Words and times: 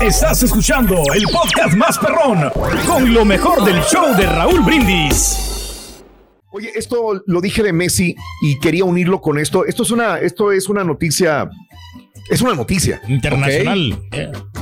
Estás 0.00 0.42
escuchando 0.42 1.02
el 1.14 1.24
podcast 1.24 1.74
más 1.74 1.98
perrón 1.98 2.50
con 2.86 3.12
lo 3.12 3.24
mejor 3.24 3.64
del 3.64 3.80
show 3.82 4.14
de 4.16 4.26
Raúl 4.26 4.60
Brindis. 4.60 5.36
Oye, 6.52 6.70
esto 6.74 7.22
lo 7.26 7.40
dije 7.40 7.62
de 7.62 7.72
Messi 7.72 8.14
y 8.42 8.58
quería 8.58 8.84
unirlo 8.84 9.20
con 9.20 9.38
esto. 9.38 9.64
Esto 9.66 9.82
es 9.82 9.90
una, 9.90 10.18
esto 10.18 10.52
es 10.52 10.68
una 10.68 10.84
noticia. 10.84 11.48
Es 12.28 12.40
una 12.42 12.54
noticia. 12.54 13.00
Internacional. 13.08 14.00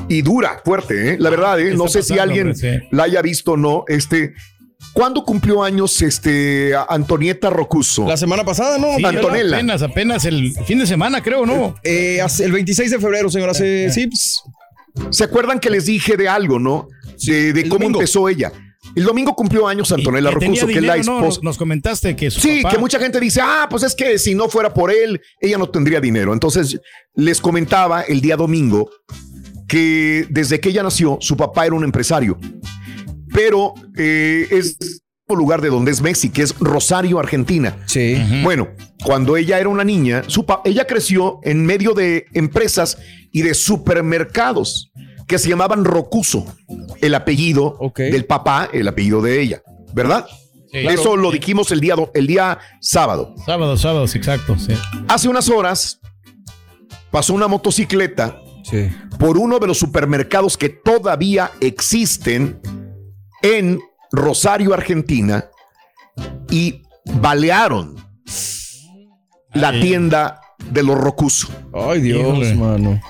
Y 0.08 0.22
dura, 0.22 0.60
fuerte, 0.64 1.12
¿eh? 1.14 1.16
La 1.18 1.30
verdad, 1.30 1.60
¿eh? 1.60 1.70
¿Qué 1.70 1.76
No 1.76 1.88
sé 1.88 2.02
si 2.02 2.18
alguien 2.18 2.48
hombre? 2.50 2.80
Sí. 2.80 2.86
la 2.90 3.04
haya 3.04 3.22
visto 3.22 3.52
o 3.52 3.56
no. 3.56 3.84
Este. 3.88 4.34
¿Cuándo 4.92 5.24
cumplió 5.24 5.62
años 5.64 6.00
este 6.02 6.72
Antonieta 6.88 7.50
Rocuso? 7.50 8.06
La 8.06 8.16
semana 8.16 8.44
pasada, 8.44 8.78
¿no? 8.78 8.96
Sí, 8.96 9.04
Antonella. 9.04 9.56
Apenas, 9.56 9.82
apenas 9.82 10.24
el 10.24 10.52
fin 10.66 10.78
de 10.78 10.86
semana, 10.86 11.20
creo, 11.22 11.44
¿no? 11.46 11.74
Eh, 11.82 12.20
hace- 12.22 12.44
el 12.44 12.52
26 12.52 12.92
de 12.92 12.98
febrero, 13.00 13.28
señor, 13.28 13.50
hace... 13.50 13.90
Sí, 13.90 14.06
pues, 14.06 14.40
¿Se 15.10 15.24
acuerdan 15.24 15.58
que 15.60 15.70
les 15.70 15.86
dije 15.86 16.16
de 16.16 16.28
algo, 16.28 16.59
no? 16.59 16.88
De, 17.27 17.52
de 17.52 17.62
cómo 17.64 17.74
domingo. 17.80 17.98
empezó 18.00 18.28
ella. 18.28 18.52
El 18.95 19.04
domingo 19.04 19.34
cumplió 19.34 19.66
años 19.68 19.90
Antonella 19.92 20.30
Rocuso, 20.30 20.66
que 20.66 20.74
es 20.78 20.82
la 20.82 20.96
esposa. 20.96 21.40
Nos, 21.42 21.59
comentaste 21.59 22.14
que 22.16 22.30
su 22.30 22.40
Sí, 22.40 22.60
papá- 22.62 22.74
que 22.74 22.80
mucha 22.80 22.98
gente 22.98 23.20
dice, 23.20 23.40
ah, 23.42 23.66
pues 23.68 23.82
es 23.82 23.95
que 23.95 24.18
si 24.18 24.34
no 24.34 24.48
fuera 24.48 24.73
por 24.73 24.90
él, 24.90 25.20
ella 25.40 25.59
no 25.59 25.68
tendría 25.68 26.00
dinero. 26.00 26.32
Entonces, 26.32 26.80
les 27.14 27.40
comentaba 27.40 28.02
el 28.02 28.20
día 28.20 28.37
domingo 28.37 28.88
que 29.68 30.26
desde 30.30 30.60
que 30.60 30.70
ella 30.70 30.82
nació, 30.82 31.18
su 31.20 31.37
papá 31.37 31.66
era 31.66 31.74
un 31.74 31.84
empresario. 31.84 32.38
Pero 33.34 33.74
eh, 33.96 34.46
es 34.51 34.76
lugar 35.37 35.60
de 35.60 35.68
donde 35.70 35.91
es 35.91 36.00
Messi, 36.00 36.30
que 36.30 36.42
es 36.42 36.59
Rosario, 36.59 37.18
Argentina. 37.18 37.77
sí. 37.87 38.16
Bueno, 38.42 38.68
cuando 39.05 39.37
ella 39.37 39.59
era 39.59 39.68
una 39.68 39.84
niña, 39.84 40.23
su 40.27 40.45
pa- 40.46 40.60
ella 40.64 40.87
creció 40.87 41.41
en 41.42 41.64
medio 41.66 41.92
de 41.95 42.27
empresas 42.34 42.98
y 43.32 43.42
de 43.42 43.54
supermercados 43.54 44.91
que 45.27 45.38
se 45.38 45.48
llamaban 45.51 45.84
Rocuso, 45.84 46.46
el 47.02 47.14
apellido 47.14 47.77
Ok. 47.80 47.99
del 48.01 48.24
papá, 48.24 48.68
el 48.73 48.88
apellido 48.88 49.21
de 49.21 49.40
ella, 49.40 49.62
¿verdad? 49.95 50.26
Sí. 50.73 50.79
Eso 50.87 51.16
lo 51.16 51.30
dijimos 51.30 51.71
el 51.71 51.80
día, 51.80 51.95
do- 51.96 52.10
el 52.15 52.26
día 52.26 52.59
sábado. 52.80 53.34
Sábado, 53.45 53.76
sábado, 53.76 54.06
sí, 54.09 54.18
exacto. 54.18 54.56
Sí. 54.59 54.73
Hace 55.09 55.29
unas 55.29 55.49
horas 55.51 56.01
pasó 57.10 57.34
una 57.34 57.49
motocicleta 57.49 58.38
Sí. 58.65 58.88
por 59.18 59.38
uno 59.38 59.59
de 59.59 59.66
los 59.66 59.79
supermercados 59.79 60.56
que 60.56 60.68
todavía 60.68 61.51
existen 61.60 62.60
en 63.43 63.80
Rosario, 64.12 64.72
Argentina, 64.75 65.44
y 66.50 66.82
balearon 67.20 67.97
la 69.54 69.72
tienda 69.81 70.41
de 70.70 70.82
los 70.82 70.98
Rocuso. 70.98 71.48
Ay, 71.72 72.00
Dios, 72.00 72.20
Híjole. 72.20 72.54
mano. 72.54 73.00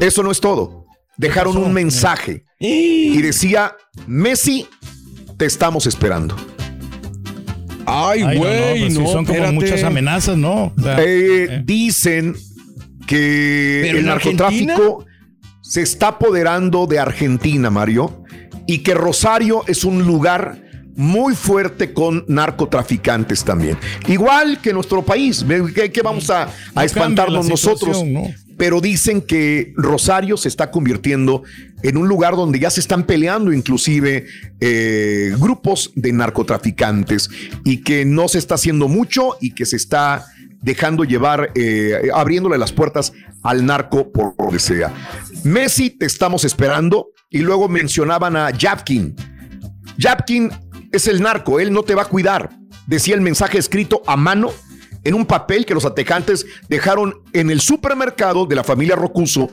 Eso 0.00 0.22
no 0.22 0.30
es 0.30 0.40
todo. 0.40 0.86
Dejaron 1.16 1.56
un 1.56 1.72
mensaje 1.72 2.44
y 2.58 3.20
decía, 3.22 3.74
Messi, 4.06 4.66
te 5.38 5.46
estamos 5.46 5.86
esperando. 5.86 6.36
Ay, 7.86 8.22
Ay, 8.22 8.38
no, 8.38 8.44
no, 8.44 8.50
güey, 8.50 8.90
sí, 8.90 8.98
no, 8.98 9.06
son 9.06 9.24
como 9.24 9.36
espérate. 9.38 9.52
muchas 9.52 9.82
amenazas, 9.84 10.36
¿no? 10.36 10.72
O 10.76 10.82
sea, 10.82 11.00
Eh, 11.02 11.44
eh. 11.50 11.62
Dicen 11.64 12.34
que 13.06 13.82
¿Pero 13.84 13.98
el 13.98 14.06
narcotráfico 14.06 15.06
se 15.62 15.82
está 15.82 16.08
apoderando 16.08 16.86
de 16.86 16.98
Argentina, 16.98 17.70
Mario, 17.70 18.24
y 18.66 18.78
que 18.78 18.94
Rosario 18.94 19.62
es 19.66 19.84
un 19.84 20.04
lugar 20.04 20.66
muy 20.96 21.34
fuerte 21.34 21.92
con 21.92 22.24
narcotraficantes 22.26 23.44
también. 23.44 23.76
Igual 24.08 24.60
que 24.60 24.72
nuestro 24.72 25.02
país. 25.02 25.44
¿Qué, 25.74 26.02
vamos 26.02 26.30
a, 26.30 26.44
a 26.44 26.50
No 26.74 26.82
espantarnos 26.82 27.48
nosotros? 27.48 28.02
Pero 28.56 28.80
dicen 28.80 29.20
que 29.20 29.74
Rosario 29.76 30.38
se 30.38 30.48
está 30.48 30.70
convirtiendo 30.70 31.42
en 31.82 31.98
un 31.98 32.08
lugar 32.08 32.34
donde 32.36 32.58
ya 32.58 32.70
se 32.70 32.80
están 32.80 33.04
peleando 33.04 33.52
inclusive 33.52 34.26
eh, 34.60 35.34
grupos 35.38 35.92
de 35.94 36.12
narcotraficantes 36.14 37.28
y 37.64 37.82
que 37.82 38.06
no 38.06 38.28
se 38.28 38.38
está 38.38 38.54
haciendo 38.54 38.88
mucho 38.88 39.36
y 39.42 39.54
que 39.54 39.66
se 39.66 39.76
está 39.76 40.24
dejando 40.62 41.04
llevar, 41.04 41.52
eh, 41.54 42.08
abriéndole 42.14 42.56
las 42.56 42.72
puertas 42.72 43.12
al 43.42 43.66
narco 43.66 44.10
por 44.10 44.34
donde 44.36 44.58
sea. 44.58 44.92
Messi, 45.44 45.90
te 45.90 46.06
estamos 46.06 46.44
esperando. 46.44 47.08
Y 47.30 47.38
luego 47.38 47.68
mencionaban 47.68 48.36
a 48.36 48.50
Japkin. 48.56 49.14
Japkin 49.98 50.50
es 50.92 51.06
el 51.08 51.20
narco, 51.20 51.58
él 51.60 51.72
no 51.72 51.82
te 51.82 51.94
va 51.94 52.02
a 52.02 52.08
cuidar. 52.08 52.50
Decía 52.86 53.14
el 53.14 53.20
mensaje 53.20 53.58
escrito 53.58 54.02
a 54.06 54.16
mano 54.16 54.50
en 55.02 55.14
un 55.14 55.26
papel 55.26 55.66
que 55.66 55.74
los 55.74 55.84
atacantes 55.84 56.46
dejaron 56.68 57.22
en 57.32 57.50
el 57.50 57.60
supermercado 57.60 58.46
de 58.46 58.56
la 58.56 58.64
familia 58.64 58.96
Rocuso, 58.96 59.50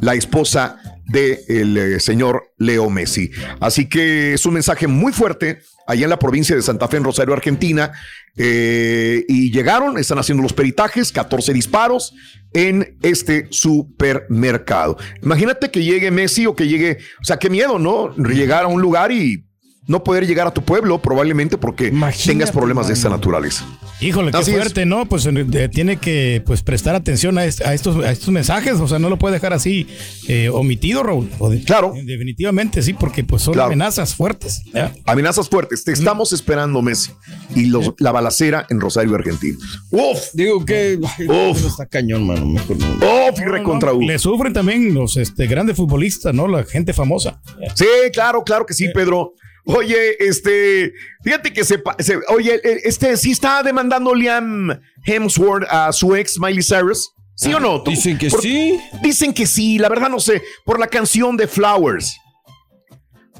la 0.00 0.14
esposa 0.14 0.80
del 1.08 1.76
eh, 1.76 2.00
señor 2.00 2.52
Leo 2.58 2.88
Messi. 2.90 3.30
Así 3.60 3.88
que 3.88 4.34
es 4.34 4.46
un 4.46 4.54
mensaje 4.54 4.86
muy 4.86 5.12
fuerte 5.12 5.60
allá 5.86 6.04
en 6.04 6.10
la 6.10 6.18
provincia 6.18 6.54
de 6.54 6.62
Santa 6.62 6.86
Fe, 6.86 6.98
en 6.98 7.04
Rosario, 7.04 7.34
Argentina. 7.34 7.92
Eh, 8.36 9.24
y 9.26 9.50
llegaron, 9.50 9.98
están 9.98 10.18
haciendo 10.18 10.42
los 10.42 10.52
peritajes, 10.52 11.10
14 11.10 11.52
disparos 11.52 12.14
en 12.52 12.96
este 13.02 13.48
supermercado. 13.50 14.96
Imagínate 15.22 15.70
que 15.70 15.82
llegue 15.82 16.10
Messi 16.10 16.46
o 16.46 16.54
que 16.54 16.68
llegue, 16.68 16.98
o 17.20 17.24
sea, 17.24 17.38
qué 17.38 17.50
miedo, 17.50 17.78
¿no? 17.78 18.14
Llegar 18.16 18.64
a 18.64 18.68
un 18.68 18.80
lugar 18.80 19.10
y 19.10 19.44
no 19.88 20.04
poder 20.04 20.26
llegar 20.26 20.46
a 20.46 20.52
tu 20.52 20.62
pueblo, 20.62 21.00
probablemente 21.02 21.56
porque 21.56 21.88
Imagínate, 21.88 22.28
tengas 22.28 22.52
problemas 22.52 22.86
de 22.86 22.94
esta 22.94 23.08
naturaleza. 23.08 23.66
Híjole, 24.00 24.30
qué 24.30 24.36
Así 24.38 24.52
es. 24.52 24.56
fuerte, 24.56 24.86
¿no? 24.86 25.06
Pues 25.06 25.26
eh, 25.26 25.68
tiene 25.72 25.96
que 25.96 26.40
pues, 26.46 26.62
prestar 26.62 26.94
atención 26.94 27.36
a, 27.36 27.44
est- 27.44 27.62
a 27.62 27.74
estos, 27.74 27.96
a 28.04 28.12
estos 28.12 28.28
mensajes, 28.28 28.74
o 28.74 28.86
sea, 28.86 29.00
no 29.00 29.08
lo 29.10 29.16
puede 29.18 29.34
dejar 29.34 29.52
así 29.52 29.88
eh, 30.28 30.48
omitido, 30.50 31.02
Raúl. 31.02 31.28
O 31.40 31.50
de- 31.50 31.64
Claro. 31.64 31.94
eh, 31.96 32.04
Definitivamente, 32.04 32.80
sí, 32.82 32.92
porque 32.92 33.24
pues 33.24 33.42
son 33.42 33.54
Claro. 33.54 33.66
amenazas 33.66 34.14
fuertes. 34.14 34.62
¿ya? 34.72 34.92
Amenazas 35.04 35.48
fuertes. 35.48 35.82
Te 35.82 35.92
estamos 35.92 36.32
esperando, 36.32 36.80
Messi. 36.80 37.10
Y 37.56 37.66
los- 37.66 37.94
la 37.98 38.12
balacera 38.12 38.66
en 38.70 38.80
Rosario, 38.80 39.16
Argentina. 39.16 39.58
Uf, 39.90 40.18
Digo 40.32 40.64
que 40.64 40.96
Uf. 41.28 41.66
está 41.66 41.86
cañón, 41.86 42.24
mano. 42.26 42.46
Mejor 42.46 42.76
no. 42.78 42.86
uf, 42.94 43.38
y 43.40 43.44
No, 43.44 43.48
recontra 43.52 43.92
no. 43.92 44.00
Le 44.00 44.18
sufren 44.20 44.52
también 44.52 44.94
los 44.94 45.16
este, 45.16 45.48
grandes 45.48 45.76
futbolistas, 45.76 46.32
¿no? 46.32 46.46
La 46.46 46.62
gente 46.62 46.92
famosa. 46.92 47.40
Sí, 47.74 47.84
claro, 48.12 48.44
claro 48.44 48.64
que 48.64 48.74
sí, 48.74 48.86
Pedro. 48.94 49.32
Oye, 49.70 50.16
este, 50.18 50.94
fíjate 51.22 51.52
que 51.52 51.62
se, 51.62 51.82
oye, 52.28 52.54
eh, 52.64 52.80
este, 52.84 53.18
sí 53.18 53.32
está 53.32 53.62
demandando 53.62 54.14
Liam 54.14 54.80
Hemsworth 55.04 55.66
a 55.70 55.92
su 55.92 56.16
ex 56.16 56.38
Miley 56.40 56.62
Cyrus. 56.62 57.12
¿Sí 57.36 57.52
o 57.52 57.60
no? 57.60 57.82
¿Tú? 57.82 57.90
Dicen 57.90 58.16
que 58.16 58.30
Por- 58.30 58.40
sí. 58.40 58.80
Dicen 59.02 59.34
que 59.34 59.46
sí, 59.46 59.78
la 59.78 59.90
verdad 59.90 60.08
no 60.08 60.20
sé, 60.20 60.42
por 60.64 60.80
la 60.80 60.86
canción 60.86 61.36
de 61.36 61.46
Flowers. 61.46 62.16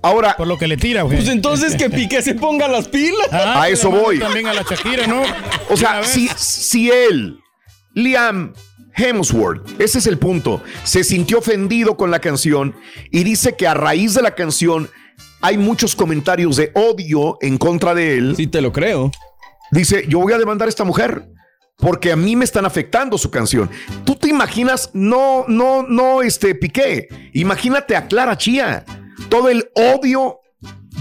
Ahora, 0.03 0.37
Por 0.37 0.47
lo 0.47 0.59
que 0.59 0.69
le 0.69 0.77
tira, 0.77 1.03
güey. 1.03 1.17
Pues 1.17 1.29
entonces 1.31 1.75
que 1.75 1.89
Piqué 1.91 2.21
se 2.21 2.35
ponga 2.35 2.69
las 2.69 2.89
pilas. 2.89 3.29
Ah, 3.33 3.63
a 3.63 3.69
eso 3.71 3.91
voy. 3.91 4.19
También 4.19 4.47
a 4.49 4.53
la 4.55 4.63
Shakira, 4.63 5.07
¿no? 5.07 5.23
o 5.71 5.77
sea, 5.79 6.05
si, 6.05 6.29
si 6.37 6.91
él, 6.91 7.41
Liam 7.95 8.53
Hemsworth, 8.95 9.81
ese 9.81 9.99
es 9.99 10.07
el 10.07 10.19
punto, 10.19 10.63
se 10.85 11.05
sintió 11.05 11.39
ofendido 11.39 11.97
con 11.97 12.11
la 12.11 12.21
canción 12.21 12.77
y 13.11 13.25
dice 13.25 13.57
que 13.57 13.67
a 13.67 13.73
raíz 13.75 14.13
de 14.15 14.23
la 14.23 14.35
canción 14.35 14.91
hay 15.41 15.59
muchos 15.59 15.95
comentarios 15.95 16.57
de 16.57 16.73
odio 16.75 17.39
en 17.41 17.59
contra 17.59 17.95
de 17.95 18.19
él. 18.19 18.35
Sí, 18.37 18.47
te 18.47 18.61
lo 18.61 18.73
creo. 18.73 19.11
Dice, 19.71 20.05
yo 20.09 20.21
voy 20.21 20.33
a 20.33 20.39
demandar 20.39 20.67
a 20.67 20.71
esta 20.71 20.85
mujer 20.85 21.29
porque 21.77 22.11
a 22.11 22.17
mí 22.17 22.35
me 22.35 22.45
están 22.45 22.67
afectando 22.67 23.17
su 23.19 23.31
canción. 23.31 23.71
¿Tú 24.05 24.17
te 24.17 24.29
imaginas? 24.29 24.91
No, 24.93 25.45
no, 25.47 25.83
no, 25.83 26.23
este 26.23 26.55
Piqué. 26.55 27.09
Imagínate 27.35 27.95
a 27.97 28.07
Clara 28.09 28.37
Chía. 28.37 28.85
Todo 29.29 29.49
el 29.49 29.69
odio 29.75 30.41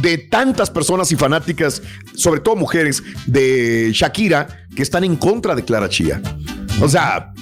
de 0.01 0.17
tantas 0.19 0.69
personas 0.69 1.11
y 1.11 1.15
fanáticas, 1.15 1.81
sobre 2.13 2.41
todo 2.41 2.55
mujeres, 2.55 3.01
de 3.25 3.89
Shakira, 3.91 4.65
que 4.75 4.83
están 4.83 5.03
en 5.03 5.15
contra 5.15 5.55
de 5.55 5.63
Clara 5.65 5.89
Chía. 5.89 6.21
O 6.79 6.87
sea, 6.87 7.33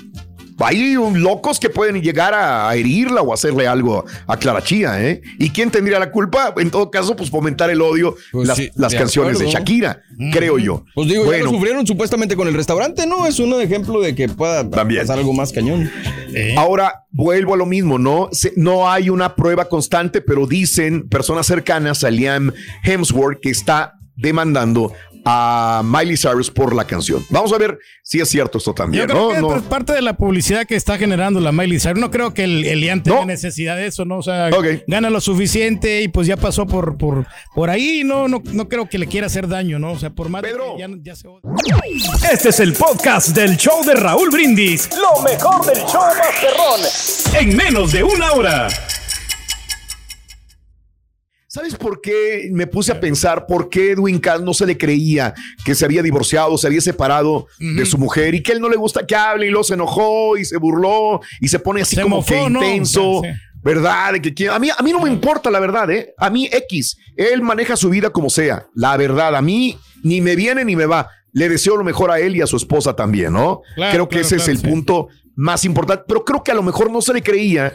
hay 0.60 0.96
un- 0.98 1.22
locos 1.22 1.60
que 1.60 1.70
pueden 1.70 2.02
llegar 2.02 2.34
a 2.34 2.74
herirla 2.76 3.22
o 3.22 3.34
hacerle 3.34 3.68
algo 3.68 4.06
a 4.28 4.38
Clara 4.38 4.64
Chía, 4.64 5.04
¿eh? 5.04 5.22
¿Y 5.40 5.50
quién 5.50 5.72
tendría 5.72 6.00
la 6.00 6.12
culpa? 6.12 6.54
En 6.58 6.72
todo 6.72 6.90
caso, 6.92 7.16
pues 7.16 7.30
fomentar 7.30 7.70
el 7.70 7.82
odio, 7.82 8.16
Pues 8.32 8.48
las, 8.48 8.58
sí, 8.58 8.70
las 8.76 8.92
de 8.92 8.98
canciones 8.98 9.40
de. 9.40 9.48
Shakira, 9.48 10.02
creo 10.32 10.58
yo. 10.58 10.86
Pues 10.94 11.08
digo, 11.08 11.24
ya 11.24 11.28
Bueno. 11.30 11.46
lo 11.46 11.52
sufrieron 11.52 11.88
supuestamente 11.88 12.36
con 12.36 12.48
el 12.48 12.54
restaurante, 12.54 13.06
¿no? 13.08 13.26
Es 13.28 13.40
un 13.40 13.54
ejemplo 13.62 14.00
de 14.02 14.16
que 14.16 14.30
pueda 14.30 14.70
También. 14.70 15.02
pasar 15.02 15.18
algo 15.20 15.34
más 15.34 15.52
cañón. 15.52 15.90
Eh, 16.34 16.56
Ahora 16.58 17.04
vuelvo 17.12 17.54
a 17.54 17.58
lo 17.58 17.66
mismo, 17.66 17.98
¿no? 17.98 18.30
Se- 18.32 18.54
no 18.56 18.90
hay 18.90 19.10
una 19.10 19.36
prueba 19.36 19.66
constante, 19.70 20.22
pero 20.22 20.48
dicen 20.48 21.08
personas 21.10 21.46
cercanas 21.48 22.04
a 22.04 22.12
Liam 22.12 22.52
Hemsworth 22.84 23.40
que 23.42 23.50
está 23.50 23.94
demandando 24.18 24.94
a 25.26 25.82
Miley 25.84 26.16
Cyrus 26.18 26.52
por 26.52 26.76
la 26.76 26.86
canción. 26.86 27.26
Vamos 27.30 27.52
a 27.52 27.58
ver 27.58 27.80
si 28.04 28.20
es 28.22 28.30
cierto 28.30 28.60
esto 28.60 28.72
Yo 28.72 28.76
también, 28.76 29.08
creo 29.08 29.30
¿no? 29.30 29.34
que 29.34 29.42
No. 29.42 29.56
es 29.56 29.64
parte 29.64 29.94
de 29.94 30.02
la 30.04 30.14
publicidad 30.16 30.66
que 30.68 30.76
está 30.76 30.98
generando 31.00 31.40
la 31.40 31.52
Miley 31.52 31.80
Cyrus. 31.80 32.00
No 32.00 32.12
creo 32.12 32.34
que 32.34 32.44
el, 32.44 32.64
el 32.66 32.84
Ian 32.84 33.02
tenga 33.02 33.22
No. 33.22 33.26
necesidad 33.26 33.76
de 33.76 33.88
eso, 33.88 34.06
¿no? 34.06 34.20
O 34.20 34.24
sea, 34.24 34.50
gana 34.88 35.10
lo 35.10 35.20
suficiente 35.20 36.02
y 36.04 36.08
pues 36.08 36.28
ya 36.28 36.38
pasó 36.38 36.68
por, 36.68 36.98
por, 36.98 37.26
por 37.56 37.70
ahí. 37.72 38.04
No, 38.06 38.28
no, 38.28 38.42
no 38.46 38.70
creo 38.70 38.88
que 38.88 38.98
le 39.00 39.08
quiera 39.08 39.28
hacer 39.28 39.48
daño, 39.48 39.80
¿no? 39.80 39.94
O 39.94 40.00
sea, 40.00 40.12
por 40.12 40.30
más 40.30 40.44
Pedro. 40.44 40.76
que 40.76 40.82
ya, 40.82 40.88
ya 41.02 41.16
se 41.16 41.28
odia. 41.28 41.42
Este 42.32 42.50
es 42.50 42.60
el 42.60 42.74
podcast 42.74 43.30
del 43.30 43.58
show 43.58 43.84
de 43.84 43.96
Raúl 43.96 44.30
Brindis. 44.30 44.90
Lo 44.96 45.22
mejor 45.24 45.66
del 45.66 45.78
show 45.86 46.02
Masterrón. 46.20 47.40
En 47.40 47.56
menos 47.58 47.92
de 47.92 48.04
una 48.04 48.32
hora. 48.34 48.68
¿Sabes 51.56 51.76
por 51.76 52.02
qué 52.02 52.50
me 52.52 52.68
puse 52.68 52.92
a 52.92 53.00
pensar 53.00 53.46
por 53.48 53.70
qué 53.70 53.92
Edwin 53.92 54.20
Cass 54.20 54.42
no 54.42 54.54
se 54.54 54.66
le 54.66 54.78
creía 54.78 55.34
que 55.64 55.74
se 55.74 55.86
había 55.86 56.04
divorciado, 56.04 56.58
se 56.58 56.68
había 56.68 56.82
separado 56.82 57.48
de 57.58 57.86
su 57.86 57.98
mujer 57.98 58.36
y 58.36 58.44
que 58.44 58.52
él 58.52 58.60
no 58.60 58.68
le 58.68 58.76
gusta 58.76 59.08
que 59.08 59.16
hable 59.16 59.48
y 59.48 59.50
luego 59.52 59.64
se 59.64 59.76
enojó 59.76 60.36
y 60.36 60.44
se 60.44 60.58
burló 60.58 61.22
y 61.40 61.48
se 61.48 61.60
pone 61.60 61.82
así 61.82 61.96
Se 61.96 62.02
como 62.02 62.18
mofó, 62.18 62.28
que 62.34 62.50
¿no? 62.50 62.62
intenso, 62.62 63.22
Sí, 63.24 63.30
sí. 63.30 63.40
¿verdad? 63.64 64.16
Que 64.36 64.50
a 64.50 64.60
mí 64.60 64.68
a 64.78 64.84
mí 64.84 64.92
no 64.92 65.00
me 65.00 65.10
importa 65.10 65.50
la 65.50 65.62
verdad, 65.62 65.90
¿eh? 65.92 66.14
A 66.18 66.30
mí 66.30 66.50
X, 66.52 66.98
él 67.16 67.42
maneja 67.42 67.78
su 67.78 67.90
vida 67.90 68.10
como 68.10 68.30
sea, 68.30 68.68
la 68.76 68.98
verdad, 68.98 69.34
a 69.34 69.42
mí 69.42 69.78
ni 70.04 70.20
me 70.20 70.36
viene 70.36 70.66
ni 70.66 70.76
me 70.76 70.86
va. 70.88 71.08
Le 71.32 71.48
deseo 71.48 71.78
lo 71.78 71.86
mejor 71.86 72.12
a 72.12 72.20
él 72.20 72.36
y 72.36 72.42
a 72.42 72.48
su 72.48 72.58
esposa 72.58 72.98
también, 72.98 73.32
¿no? 73.32 73.62
Claro, 73.76 73.92
creo 73.94 74.10
que 74.10 74.16
claro, 74.20 74.28
ese 74.28 74.36
es 74.36 74.48
el 74.50 74.58
sí. 74.58 74.68
punto 74.68 75.08
más 75.38 75.64
importante, 75.64 76.04
pero 76.06 76.26
creo 76.26 76.44
que 76.44 76.52
a 76.52 76.56
lo 76.56 76.64
mejor 76.64 76.92
no 76.92 77.02
se 77.02 77.14
le 77.14 77.22
creía 77.24 77.74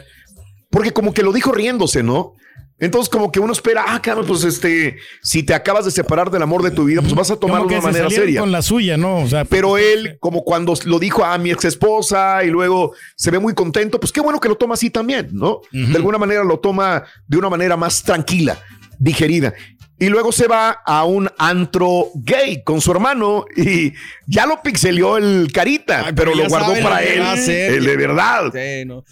porque 0.71 0.91
como 0.91 1.13
que 1.13 1.21
lo 1.21 1.31
dijo 1.33 1.51
riéndose, 1.51 2.01
¿no? 2.01 2.33
Entonces 2.79 3.09
como 3.09 3.31
que 3.31 3.39
uno 3.39 3.53
espera, 3.53 3.85
ah, 3.87 4.01
claro, 4.01 4.25
pues 4.25 4.43
este, 4.43 4.97
si 5.21 5.43
te 5.43 5.53
acabas 5.53 5.85
de 5.85 5.91
separar 5.91 6.31
del 6.31 6.41
amor 6.41 6.63
de 6.63 6.71
tu 6.71 6.85
vida, 6.85 7.01
pues 7.01 7.13
vas 7.13 7.29
a 7.29 7.35
tomarlo 7.35 7.67
de 7.67 7.75
una 7.75 7.81
se 7.81 7.87
manera 7.87 8.09
seria. 8.09 8.39
con 8.39 8.51
la 8.51 8.63
suya, 8.63 8.97
¿no? 8.97 9.19
O 9.19 9.27
sea, 9.27 9.45
Pero 9.45 9.77
él, 9.77 10.17
como 10.19 10.43
cuando 10.43 10.73
lo 10.85 10.97
dijo 10.97 11.23
a 11.23 11.37
mi 11.37 11.51
ex 11.51 11.65
esposa 11.65 12.43
y 12.43 12.49
luego 12.49 12.95
se 13.15 13.29
ve 13.29 13.37
muy 13.37 13.53
contento, 13.53 13.99
pues 13.99 14.11
qué 14.11 14.19
bueno 14.19 14.39
que 14.39 14.49
lo 14.49 14.55
toma 14.55 14.73
así 14.73 14.89
también, 14.89 15.29
¿no? 15.31 15.61
De 15.71 15.95
alguna 15.95 16.17
manera 16.17 16.43
lo 16.43 16.57
toma 16.57 17.03
de 17.27 17.37
una 17.37 17.51
manera 17.51 17.77
más 17.77 18.01
tranquila, 18.01 18.57
digerida. 18.97 19.53
Y 19.99 20.09
luego 20.09 20.31
se 20.31 20.47
va 20.47 20.71
a 20.83 21.05
un 21.05 21.29
antro 21.37 22.07
gay 22.15 22.63
con 22.63 22.81
su 22.81 22.89
hermano 22.89 23.45
y 23.55 23.93
ya 24.25 24.47
lo 24.47 24.59
pixelió 24.63 25.17
el 25.17 25.51
carita, 25.53 26.05
Ay, 26.07 26.13
pero 26.15 26.31
pero 26.31 26.43
lo 26.43 26.49
guardó 26.49 26.73
para 26.81 27.03
él, 27.03 27.21
el 27.47 27.85
de 27.85 27.95
verdad. 27.95 28.51
Sí, 28.51 28.85
no. 28.87 29.03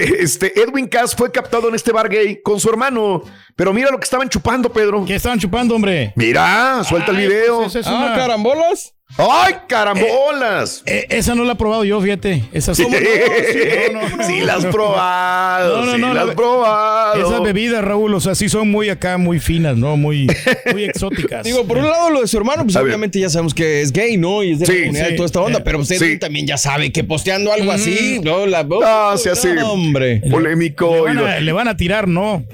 Este 0.00 0.58
Edwin 0.60 0.86
Cass 0.88 1.14
fue 1.14 1.30
captado 1.30 1.68
en 1.68 1.74
este 1.74 1.92
bar 1.92 2.08
gay 2.08 2.40
con 2.42 2.58
su 2.58 2.68
hermano, 2.70 3.22
pero 3.54 3.72
mira 3.74 3.90
lo 3.90 3.98
que 3.98 4.04
estaban 4.04 4.28
chupando, 4.28 4.72
Pedro. 4.72 5.04
¿Qué 5.04 5.14
estaban 5.16 5.38
chupando, 5.38 5.74
hombre? 5.74 6.12
Mira, 6.16 6.82
suelta 6.84 7.10
el 7.10 7.18
video. 7.18 7.60
pues, 7.62 7.76
es 7.76 7.86
Ah, 7.86 7.94
una- 8.06 8.14
carambolas. 8.16 8.94
¡Ay, 9.18 9.54
carambolas! 9.68 10.82
Eh, 10.86 11.06
esa 11.10 11.34
no 11.34 11.44
la 11.44 11.52
he 11.52 11.56
probado 11.56 11.84
yo, 11.84 12.00
fíjate. 12.00 12.44
Esa 12.52 12.74
Sí, 12.74 12.84
¿Cómo 12.84 12.96
no? 12.96 13.02
Sí, 13.06 13.58
no, 13.92 14.00
no, 14.08 14.16
no. 14.16 14.24
sí 14.26 14.40
la 14.40 14.54
has 14.54 14.66
probado, 14.66 15.78
No, 15.78 15.84
no, 15.86 15.94
sí 15.96 16.00
no, 16.00 16.08
la 16.08 16.24
la- 16.24 16.30
has 16.30 16.36
probado. 16.36 17.26
Esas 17.28 17.42
bebidas, 17.42 17.84
Raúl, 17.84 18.14
o 18.14 18.20
sea, 18.20 18.34
sí 18.34 18.48
son 18.48 18.70
muy 18.70 18.88
acá, 18.88 19.18
muy 19.18 19.38
finas, 19.40 19.76
¿no? 19.76 19.96
Muy, 19.96 20.26
muy 20.72 20.84
exóticas. 20.84 21.44
Digo, 21.44 21.66
por 21.66 21.78
un 21.78 21.86
lado 21.88 22.10
lo 22.10 22.20
de 22.22 22.28
su 22.28 22.36
hermano, 22.38 22.62
pues 22.64 22.76
obviamente 22.76 23.18
ya 23.20 23.28
sabemos 23.28 23.52
que 23.52 23.82
es 23.82 23.92
gay, 23.92 24.16
¿no? 24.16 24.42
Y 24.42 24.52
es 24.52 24.60
de 24.60 24.66
Sí, 24.66 24.72
la 24.72 24.78
comunidad 24.86 25.06
sí. 25.08 25.12
y 25.12 25.16
toda 25.16 25.26
esta 25.26 25.40
onda, 25.40 25.58
Eh, 25.58 25.62
pero 25.64 25.78
usted 25.80 25.98
sí. 25.98 26.18
también 26.18 26.46
ya 26.46 26.56
sabe 26.56 26.92
que 26.92 27.04
posteando 27.04 27.52
algo 27.52 27.72
así, 27.72 28.20
no, 28.22 28.46
la 28.46 28.62
No, 28.64 29.16
se 29.18 29.30
hace 29.30 29.54
No, 29.54 29.72
hombre. 29.72 30.22
polémico. 30.30 30.92
le, 30.94 30.98
y 31.00 31.02
van 31.04 31.16
lo- 31.16 31.26
a, 31.26 31.40
le 31.40 31.52
van 31.52 31.68
a 31.68 31.76
tirar, 31.76 32.08
¿no? 32.08 32.44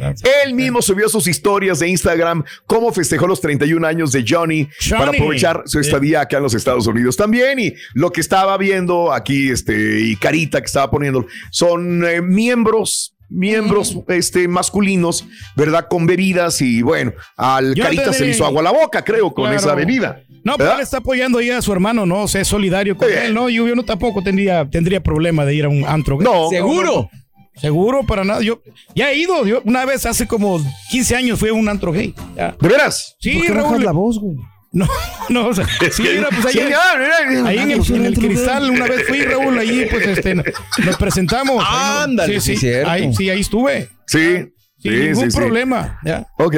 Él 0.44 0.54
mismo 0.54 0.82
subió 0.82 1.08
sus 1.08 1.26
historias 1.28 1.78
de 1.78 1.88
Instagram 1.88 2.42
cómo 2.66 2.92
festejó 2.92 3.26
los 3.26 3.40
31 3.40 3.84
años 3.86 4.10
de 4.12 4.24
Johnny, 4.26 4.68
Johnny. 4.80 4.98
para 4.98 5.10
aprovechar 5.10 5.62
su 5.66 5.78
estadía 5.78 6.22
acá 6.22 6.38
en 6.38 6.45
los 6.46 6.54
Estados 6.54 6.87
Unidos 6.87 7.16
también. 7.16 7.58
Y 7.58 7.75
lo 7.94 8.10
que 8.12 8.20
estaba 8.20 8.56
viendo 8.56 9.12
aquí, 9.12 9.50
este, 9.50 10.00
y 10.00 10.16
Carita 10.16 10.60
que 10.60 10.66
estaba 10.66 10.90
poniendo, 10.90 11.26
son 11.50 12.04
eh, 12.04 12.22
miembros. 12.22 13.12
Miembros 13.28 13.98
este, 14.06 14.46
masculinos, 14.46 15.26
¿verdad? 15.56 15.88
Con 15.90 16.06
bebidas 16.06 16.62
y 16.62 16.81
bueno, 16.81 17.12
al 17.37 17.75
Yo 17.75 17.82
Carita 17.82 18.12
se 18.12 18.25
le 18.25 18.31
hizo 18.31 18.46
agua 18.46 18.60
a 18.60 18.64
la 18.64 18.70
boca, 18.70 19.02
creo, 19.02 19.34
con 19.34 19.46
Claro. 19.46 19.56
esa 19.58 19.75
bebida. 19.75 20.22
No, 20.44 20.56
pero 20.56 20.75
él 20.75 20.81
está 20.81 20.98
apoyando 20.98 21.38
ahí 21.38 21.50
a 21.50 21.60
su 21.60 21.72
hermano, 21.72 22.06
¿no? 22.06 22.22
O 22.22 22.28
sea, 22.28 22.40
es 22.43 22.46
solidario 22.46 22.96
con 22.96 23.08
Sí. 23.08 23.14
él, 23.25 23.34
¿no? 23.34 23.49
Yo, 23.49 23.66
yo 23.66 23.75
no 23.75 23.84
tampoco 23.84 24.22
tendría, 24.22 24.64
tendría 24.70 25.02
problema 25.02 25.44
de 25.44 25.56
ir 25.56 25.64
a 25.64 25.69
un 25.69 25.84
antro. 25.84 26.19
gay. 26.19 26.25
No, 26.25 26.49
¿Seguro? 26.50 27.10
Seguro, 27.56 28.04
para 28.06 28.22
nada. 28.22 28.42
Yo 28.42 28.60
ya 28.94 29.10
he 29.10 29.16
ido. 29.19 29.44
Yo 29.44 29.60
una 29.64 29.84
vez 29.84 30.06
hace 30.06 30.28
como 30.28 30.60
15 30.90 31.16
años 31.16 31.40
fui 31.40 31.49
a 31.49 31.52
un 31.52 31.69
antro 31.69 31.90
gay. 31.90 32.14
Ya. 32.37 32.54
¿De 32.60 32.69
veras? 32.69 33.16
Sí, 33.19 33.42
Raúl. 33.49 33.84
voz, 33.92 34.20
güey? 34.20 34.37
No, 34.76 34.87
no, 35.31 35.49
o 35.49 35.55
sea, 35.55 35.67
sí, 35.90 36.02
mira, 36.02 36.28
pues 36.43 36.52
Sí, 36.52 36.61
ahí, 36.61 37.58
en 37.58 37.70
el, 37.70 37.94
en 37.94 38.05
el 38.05 38.14
cristal 38.14 38.70
una 38.70 38.87
vez 38.87 39.06
fui, 39.08 39.23
Raúl, 39.23 39.58
ahí 39.58 39.87
pues 39.90 40.06
este, 40.06 40.34
nos 40.34 40.96
presentamos. 40.99 41.64
¿no? 41.64 41.69
Ándale, 42.02 42.38
sí, 42.43 42.56
cierto. 42.56 42.90
Ahí, 42.90 43.14
sí, 43.14 43.31
ahí 43.31 43.40
estuve. 43.40 43.88
Sí, 44.06 44.52
Sin 44.78 44.93
sí, 44.93 44.99
ningún 44.99 45.25
sí, 45.25 45.31
sí. 45.31 45.37
problema. 45.38 45.99
Ya. 46.05 46.26
Ok, 46.37 46.56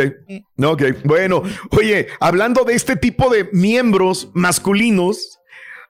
ok. 0.64 0.82
Bueno, 1.04 1.44
oye, 1.70 2.08
hablando 2.18 2.64
de 2.64 2.74
este 2.74 2.96
tipo 2.96 3.30
de 3.30 3.48
miembros 3.52 4.30
masculinos, 4.34 5.37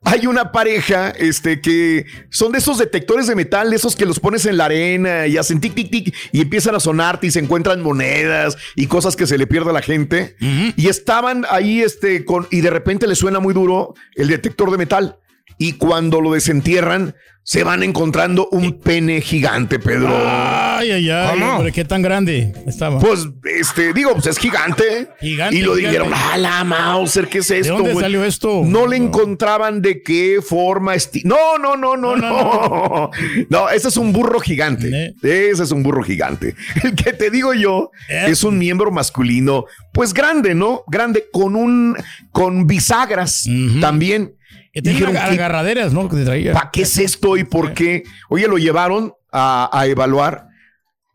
hay 0.05 0.27
una 0.27 0.53
pareja 0.53 1.11
este, 1.11 1.61
que 1.61 2.07
son 2.31 2.53
de 2.53 2.59
esos 2.59 2.79
detectores 2.79 3.27
de 3.27 3.35
metal, 3.35 3.71
de 3.71 3.77
esos 3.77 3.97
que 3.97 4.07
los 4.07 4.21
pones 4.21 4.47
en 4.47 4.57
la 4.57 4.67
arena 4.67 5.27
y 5.27 5.37
hacen 5.37 5.61
tic, 5.61 5.75
tic, 5.75 5.91
tic 5.91 6.15
y 6.33 6.41
empiezan 6.41 6.75
a 6.75 6.81
sonarte 6.81 7.27
y 7.27 7.31
se 7.31 7.41
encuentran 7.41 7.83
monedas 7.83 8.57
y 8.77 8.87
cosas 8.87 9.17
que 9.17 9.27
se 9.27 9.39
le 9.39 9.47
pierde 9.47 9.71
a 9.71 9.73
la 9.73 9.83
gente. 9.83 10.37
Y 10.41 10.89
estaban 10.89 11.45
ahí 11.51 11.81
este, 11.83 12.25
con, 12.25 12.47
y 12.51 12.61
de 12.61 12.71
repente 12.71 13.07
le 13.07 13.17
suena 13.17 13.41
muy 13.41 13.55
duro 13.55 13.95
el 14.15 14.29
detector 14.29 14.71
de 14.71 14.79
metal. 14.79 15.19
Y 15.59 15.73
cuando 15.73 16.21
lo 16.21 16.33
desentierran, 16.33 17.15
se 17.43 17.65
van 17.65 17.83
encontrando 17.83 18.47
un 18.53 18.79
pene 18.79 19.23
gigante, 19.23 19.79
Pedro. 19.79 20.15
Ay, 20.15 20.91
ay, 20.91 21.11
ay, 21.11 21.31
¿Cómo? 21.41 21.53
hombre, 21.57 21.73
qué 21.73 21.83
tan 21.85 22.03
grande 22.03 22.53
estaba. 22.67 22.99
Pues, 23.01 23.27
este, 23.59 23.95
digo, 23.95 24.13
pues 24.13 24.27
es 24.27 24.39
gigante. 24.39 25.09
Gigante, 25.19 25.57
Y 25.57 25.63
lo 25.63 25.75
gigante. 25.75 25.99
dijeron, 25.99 26.13
ah, 26.15 26.37
la 26.37 26.63
Mauser, 26.65 27.27
¿qué 27.29 27.39
es 27.39 27.51
esto? 27.51 27.73
dónde 27.73 27.93
güey?" 27.95 28.05
salió 28.05 28.23
esto? 28.23 28.63
No 28.67 28.87
le 28.87 28.97
encontraban 28.99 29.81
de 29.81 30.03
qué 30.03 30.41
forma. 30.47 30.95
esti- 30.95 31.23
No, 31.25 31.57
no, 31.59 31.75
no, 31.77 31.97
no, 31.97 32.15
no. 32.17 33.11
No, 33.49 33.69
ese 33.71 33.89
es 33.89 33.97
un 33.97 34.13
burro 34.13 34.41
gigante. 34.41 34.91
¿Eh? 35.23 35.51
Ese 35.51 35.63
es 35.63 35.71
un 35.71 35.83
burro 35.83 36.03
gigante. 36.03 36.55
El 36.85 36.95
que 36.95 37.15
te 37.15 37.31
digo 37.31 37.55
yo 37.55 37.91
¿Eh? 38.11 38.27
es 38.29 38.45
un 38.45 38.59
miembro 38.59 38.91
masculino, 38.91 39.65
pues 39.95 40.13
grande, 40.13 40.55
¿no? 40.55 40.83
Grande, 40.87 41.25
con 41.33 41.57
un, 41.57 41.97
con 42.31 42.67
bisagras 42.67 43.47
también. 43.81 44.35
Que 44.83 44.91
Dijeron, 44.91 45.15
"¿Qué 45.15 45.19
agarraderas, 45.21 45.93
¿no? 45.93 46.09
Que. 46.09 46.51
¿Para 46.53 46.71
qué 46.71 46.83
es 46.83 46.99
esto 46.99 47.37
y 47.37 47.45
por 47.45 47.75
qué? 47.75 48.03
Oye, 48.29 48.47
lo 48.49 48.59
llevaron 48.59 49.13
a, 49.33 49.71
a 49.73 49.87
evaluar. 49.87 50.47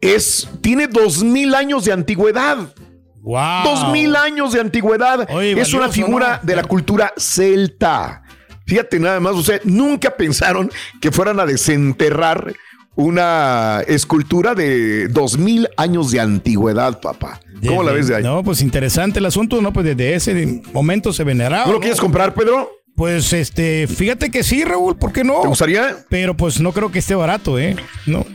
Es, 0.01 0.49
tiene 0.61 0.87
dos 0.87 1.23
mil 1.23 1.55
años 1.55 1.85
de 1.85 1.93
antigüedad. 1.93 2.57
Wow. 3.21 3.63
Dos 3.63 3.91
mil 3.91 4.15
años 4.15 4.51
de 4.51 4.59
antigüedad. 4.59 5.27
Oye, 5.31 5.51
es 5.51 5.55
valioso, 5.55 5.77
una 5.77 5.89
figura 5.89 6.39
¿no? 6.41 6.47
de 6.47 6.55
la 6.57 6.63
cultura 6.63 7.13
celta. 7.15 8.21
Fíjate 8.65 8.99
nada 8.99 9.19
más, 9.19 9.33
o 9.33 9.43
sea, 9.43 9.59
nunca 9.63 10.11
pensaron 10.11 10.69
que 11.01 11.11
fueran 11.11 11.39
a 11.39 11.45
desenterrar 11.45 12.53
una 12.95 13.81
escultura 13.87 14.53
de 14.55 15.07
dos 15.07 15.37
mil 15.37 15.67
años 15.77 16.11
de 16.11 16.19
antigüedad, 16.19 16.99
papá. 17.01 17.39
¿Cómo 17.65 17.83
la 17.83 17.93
ves 17.93 18.07
de 18.09 18.17
ahí? 18.17 18.23
No, 18.23 18.43
pues 18.43 18.61
interesante 18.61 19.19
el 19.19 19.25
asunto, 19.25 19.61
¿no? 19.61 19.71
Pues 19.71 19.85
desde 19.85 20.15
ese 20.15 20.61
momento 20.73 21.13
se 21.13 21.23
veneraba. 21.23 21.65
¿No 21.65 21.71
lo 21.71 21.77
¿no? 21.77 21.81
quieres 21.81 21.99
comprar, 21.99 22.33
Pedro? 22.33 22.69
Pues 22.95 23.33
este, 23.33 23.87
fíjate 23.87 24.29
que 24.29 24.43
sí, 24.43 24.63
Raúl, 24.63 24.95
¿por 24.97 25.11
qué 25.11 25.23
no? 25.23 25.41
¿Te 25.41 25.47
gustaría? 25.47 25.97
Pero 26.09 26.37
pues 26.37 26.59
no 26.59 26.71
creo 26.73 26.91
que 26.91 26.99
esté 26.99 27.15
barato, 27.15 27.57
¿eh? 27.57 27.75
No. 28.05 28.25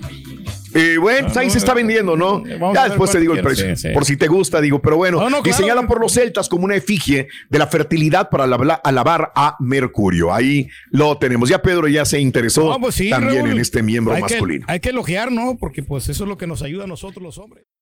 Eh, 0.75 0.99
bueno, 1.01 1.29
pues 1.29 1.37
ahí 1.39 1.49
se 1.49 1.59
está 1.59 1.73
vendiendo, 1.73 2.15
¿no? 2.17 2.43
vamos 2.61 2.75
Ya 2.75 2.89
después 2.89 3.11
te 3.11 3.19
digo 3.21 3.35
el 3.35 3.41
precio. 3.43 3.75
sí, 3.75 3.89
sí. 3.89 3.95
Por 3.95 4.05
si 4.05 4.17
te 4.19 4.27
gusta, 4.27 4.61
digo, 4.61 4.81
pero 4.83 4.97
bueno, 4.97 5.17
No, 5.19 5.25
no, 5.31 5.43
claro. 5.43 5.57
diseñada 5.57 5.87
por 5.87 5.99
los 6.01 6.13
celtas 6.13 6.49
como 6.49 6.65
una 6.65 6.75
efigie 6.77 7.29
de 7.49 7.59
la 7.59 7.67
fertilidad 7.69 8.29
para 8.29 8.45
alabar 8.45 9.33
a 9.35 9.57
Mercurio. 9.61 10.33
Ahí 10.35 10.69
lo 10.91 11.17
tenemos. 11.19 11.49
Ya 11.49 11.63
Pedro 11.63 11.89
ya 11.89 12.05
se 12.05 12.21
interesó 12.21 12.65
No, 12.69 12.79
pues 12.81 12.97
sí, 12.97 13.09
también 13.09 13.45
Raúl. 13.45 13.53
en 13.53 13.59
este 13.61 13.83
miembro 13.83 14.13
Hay 14.15 14.23
que- 14.25 14.35
masculino. 14.35 14.67
hay 14.69 14.81
que 14.81 14.91
elogiar, 14.91 15.33
¿no? 15.33 15.57
Porque 15.59 15.83
pues 15.83 16.09
eso 16.11 16.25
es 16.25 16.29
lo 16.29 16.37
que 16.37 16.47
nos 16.47 16.61
ayuda 16.63 16.85
a 16.85 16.87
nosotros 16.89 17.23
los 17.23 17.39
hombres. 17.39 17.65